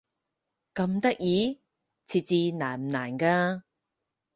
[0.73, 1.61] 咁得意？
[2.07, 3.61] 設置難唔難㗎？